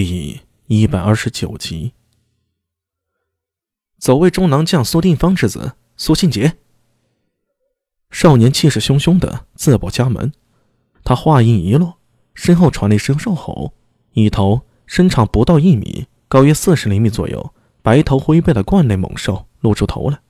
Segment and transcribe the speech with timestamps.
[0.00, 1.92] 第一百二十九集，
[3.98, 6.56] 走位中郎将苏定方之子苏信杰。
[8.12, 10.32] 少年气势汹汹的自报家门，
[11.02, 11.98] 他话音一落，
[12.32, 13.72] 身后传来一声兽吼，
[14.12, 17.52] 一头身长不到一米、高约四十厘米左右、
[17.82, 20.20] 白头灰背的冠类猛兽露出头来。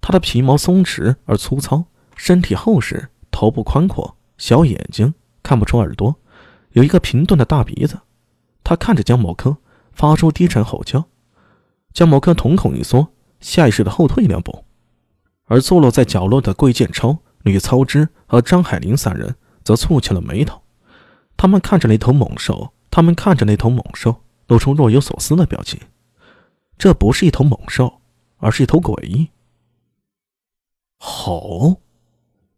[0.00, 1.84] 它的皮毛松弛而粗糙，
[2.16, 6.16] 身体厚实，头部宽阔，小眼睛看不出耳朵，
[6.70, 8.00] 有一个平钝的大鼻子。
[8.68, 9.58] 他看着江某科，
[9.92, 11.04] 发出低沉吼叫。
[11.92, 14.64] 江某科瞳孔一缩，下意识的后退两步。
[15.44, 20.60] 而坐落在角落的桂建超、吕操之和张海林三人则蹙起了眉头。
[21.36, 25.78] 他们看着那头猛兽，他们看着那头猛兽，露出若有所思的表情。
[26.76, 28.00] 这不是一头猛兽，
[28.38, 29.28] 而是一头诡异。
[30.98, 31.80] 吼！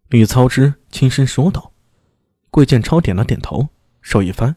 [0.09, 1.73] 吕操之轻声说道。
[2.51, 3.69] 桂建超点了点头，
[4.01, 4.57] 手一翻。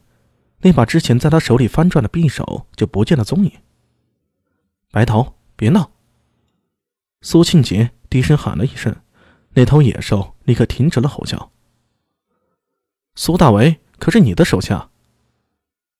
[0.62, 3.52] 那把之前在他手里翻转的匕首就不见了踪影。
[4.92, 5.92] 白头，别闹！
[7.22, 8.96] 苏庆杰低声喊了一声，
[9.54, 11.52] 那头野兽立刻停止了吼叫。
[13.16, 14.90] 苏大为可是你的手下？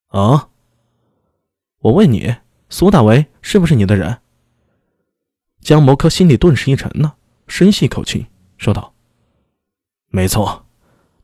[0.08, 0.50] 啊！
[1.78, 2.36] 我问你，
[2.68, 4.20] 苏大为是不是你的人？
[5.60, 7.14] 江谋科心里顿时一沉呢，
[7.46, 8.26] 深吸一口气，
[8.58, 8.94] 说道
[10.10, 10.66] ：“没错，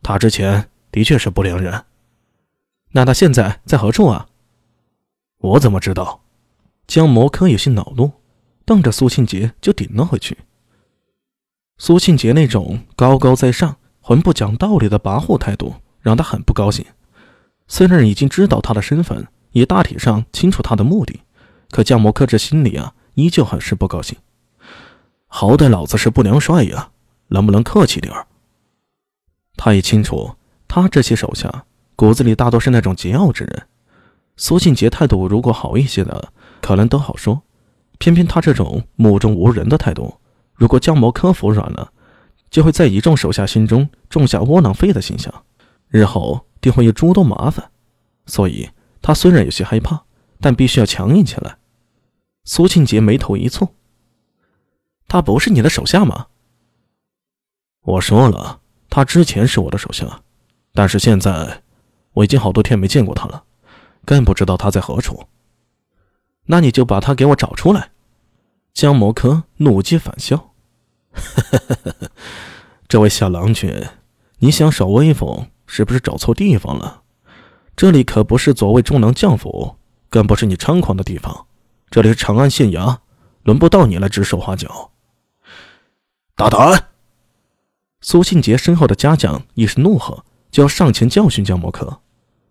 [0.02, 1.84] 他之前的确是不良人。”
[2.92, 4.28] 那他现在在何处啊？
[5.39, 6.22] 我怎么知道？
[6.86, 8.12] 江摩柯有些恼怒，
[8.64, 10.39] 瞪着苏庆杰就顶了回去。
[11.77, 16.84] 苏庆杰那种高高在上、很不讲道理的跋扈态度，让他很不高兴。
[17.69, 21.20] 虽然已经知道他的身份，也大体上清楚他的目的，
[21.70, 24.17] 可江摩柯这心里啊，依旧很是不高兴。
[25.27, 26.91] 好歹老子是不良帅呀，
[27.28, 28.27] 能不能客气点儿？
[29.56, 30.34] 他也清楚，
[30.67, 31.67] 他这些手下。
[31.99, 33.67] 骨子里大多是那种桀骜之人。
[34.37, 36.33] 苏庆杰态度如果好一些的，
[36.63, 37.43] 可能都好说。
[37.99, 40.15] 偏偏他这种目中无人的态度，
[40.55, 41.91] 如果江某科服软了，
[42.51, 45.42] 就会在一众手下心中种下窝囊废的形象，
[45.89, 47.69] 日后定会有诸多麻烦。
[48.27, 48.70] 所以，
[49.03, 50.05] 他虽然有些害怕，
[50.41, 51.58] 但必须要强硬起来。
[52.45, 53.70] 苏庆杰眉头一蹙
[55.08, 56.27] ：“他不是你的手下吗？”
[57.83, 60.20] 我说了，他之前是我的手下，
[60.73, 61.64] 但是现在……
[62.18, 63.45] 我已经好多天没见过他了，
[64.05, 65.27] 更不知道他在何处。
[66.46, 67.90] 那你就把他给我找出来！
[68.74, 70.52] 江某科怒极反笑
[72.89, 73.73] ：“这位小郎君，
[74.39, 77.02] 你想耍威风，是不是找错地方了？
[77.77, 79.77] 这里可不是左卫中郎将府，
[80.08, 81.46] 更不是你猖狂的地方。
[81.89, 82.98] 这里是长安县衙，
[83.45, 84.90] 轮不到你来指手画脚。”
[86.34, 86.89] 大胆！
[88.01, 90.24] 苏庆杰身后的家将一时怒喝。
[90.51, 92.01] 就要上前教训江摩柯，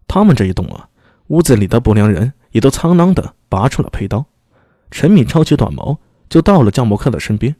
[0.07, 0.87] 他们这一动啊，
[1.27, 4.25] 屋子里的不良人也都苍啷的拔出了佩刀。
[4.89, 7.55] 陈敏抄起短矛就到了江摩克的身边，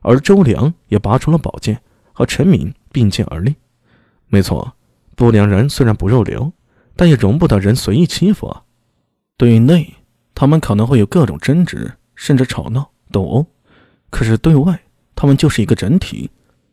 [0.00, 1.80] 而周良也拔出了宝剑
[2.12, 3.54] 和陈敏并肩而立。
[4.28, 4.74] 没错，
[5.16, 6.52] 不良人虽然不入流，
[6.94, 8.62] 但也容不得人随意欺负啊。
[9.36, 9.94] 对内，
[10.34, 13.46] 他们可能会有各种争执，甚至吵闹斗殴；
[14.10, 14.80] 可是对外，
[15.14, 16.30] 他们就是一个整体，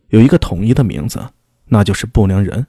[0.09, 1.19] 有一个统一的名字，
[1.65, 2.67] 那就是不良人。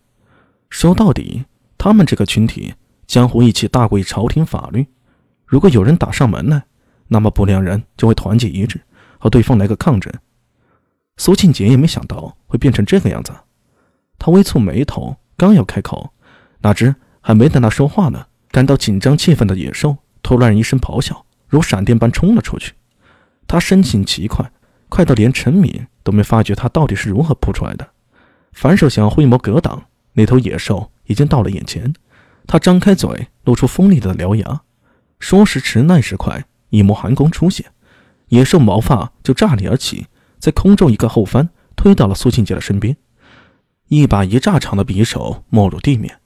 [0.71, 1.44] 说到底，
[1.78, 2.75] 他们这个群体
[3.06, 4.87] 江湖义气大过于朝廷法律。
[5.44, 6.64] 如果有人打上门来，
[7.09, 8.81] 那么不良人就会团结一致，
[9.19, 10.12] 和对方来个抗争。
[11.16, 13.32] 苏庆杰也没想到会变成这个样子，
[14.19, 16.10] 他微蹙眉头，刚要开口，
[16.60, 22.75] 哪知还没等他说话呢，感到紧张气氛的野兽突然一声咆哮，如闪电般冲了出去。
[23.47, 24.50] 他身形极快，
[24.88, 27.88] 快到连陈敏都没发觉他到底是如何扑出来的，
[28.53, 29.84] 反手想要挥魔格挡。
[30.16, 31.93] 那头野兽已经到了眼前，
[32.47, 34.62] 他张开嘴，露出锋利的獠牙。
[35.19, 37.71] 说时迟，那时快，一抹寒光出现，
[38.28, 40.06] 野兽毛发就炸裂而起，
[40.38, 42.97] 在空中一个后翻，推到了苏庆杰的身边。
[43.88, 46.21] 一把一丈长的匕首没入地面。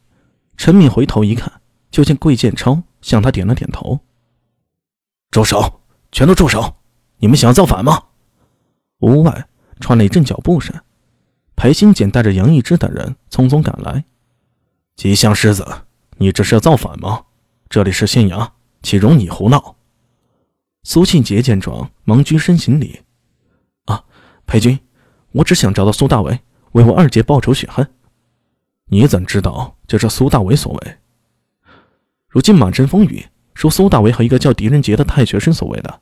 [0.56, 4.00] 陈敏回头一看，就见桂建超向他点了点头
[5.32, 5.80] ：“住手！
[6.12, 6.76] 全都住手！
[7.18, 8.04] 你们想要造反吗？”
[9.03, 9.48] 屋外
[9.80, 10.74] 传来一阵脚步声。
[11.60, 14.03] 裴新简带着杨一之等人匆匆赶来。
[14.97, 15.62] 吉祥狮子，
[16.16, 17.24] 你这是要造反吗？
[17.68, 18.48] 这里是县衙，
[18.80, 19.77] 岂容你胡闹？
[20.84, 23.01] 苏庆杰见状，忙躬身行礼。
[23.84, 24.03] 啊，
[24.47, 24.80] 裴军，
[25.33, 26.41] 我只想找到苏大为，
[26.72, 27.86] 为我二姐报仇雪恨。
[28.86, 30.97] 你怎知道这是苏大为所为？
[32.27, 36.01] 如今满城风雨，说苏大为和一个叫狄仁杰的太学生所为的。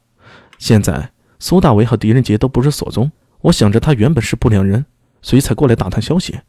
[0.59, 4.87] 现在苏大为和狄仁杰都不知所踪，我想着他原本是不良人。
[5.23, 6.41] 所以才过来打探消息。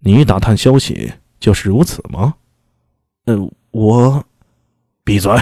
[0.00, 2.34] 你打探消息就是如此吗？
[3.24, 4.24] 呃，我
[5.02, 5.32] 闭嘴！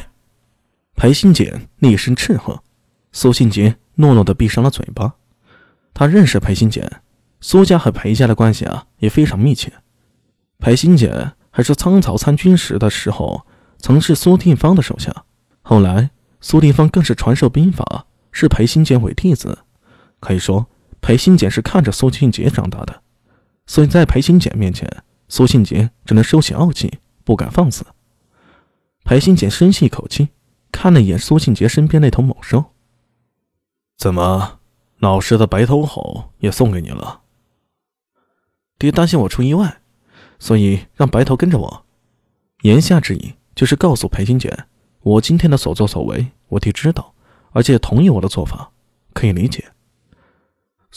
[0.94, 2.62] 裴新简厉声斥喝。
[3.10, 5.14] 苏信杰诺诺的闭上了嘴巴。
[5.92, 7.02] 他认识裴新简，
[7.40, 9.72] 苏家和裴家的关系啊也非常密切。
[10.58, 13.44] 裴新简还是仓曹参军时的时候，
[13.78, 15.24] 曾是苏定方的手下。
[15.60, 16.10] 后来
[16.40, 19.58] 苏定方更是传授兵法，视裴新简为弟子。
[20.20, 20.66] 可以说，
[21.02, 23.02] 裴新简是看着苏信杰长大的。
[23.66, 24.88] 所以在裴新简面前，
[25.28, 27.84] 苏信杰只能收起傲气，不敢放肆。
[29.04, 30.30] 裴新简深吸一口气，
[30.70, 32.72] 看了一眼苏信杰身边那头猛兽。
[33.98, 34.60] 怎么，
[34.98, 37.20] 老师的白头吼也送给你了？
[38.78, 39.80] 爹担心我出意外，
[40.38, 41.84] 所以让白头跟着我。
[42.62, 44.66] 言下之意就是告诉裴新简，
[45.00, 47.14] 我今天的所作所为，我爹知道，
[47.50, 48.70] 而且同意我的做法，
[49.12, 49.72] 可以理解。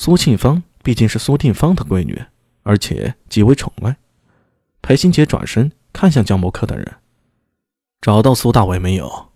[0.06, 2.25] 苏庆芳毕竟是苏定芳的闺女，
[2.62, 3.98] 而且极为宠爱。
[4.84, 6.98] 裴新杰转身看向江博克等人。
[8.02, 9.31] 找到苏大伟没有？